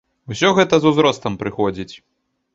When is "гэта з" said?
0.59-0.95